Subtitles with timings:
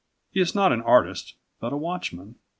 [0.31, 2.37] He is not an artist but a watchman.